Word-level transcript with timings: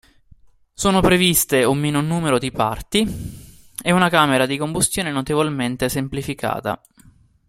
Sono 0.73 0.99
previste 0.99 1.63
un 1.63 1.77
minor 1.77 2.01
numero 2.03 2.39
di 2.39 2.51
parti 2.51 3.07
e 3.83 3.91
una 3.91 4.09
camera 4.09 4.47
di 4.47 4.57
combustione 4.57 5.11
notevolmente 5.11 5.89
semplificata. 5.89 6.81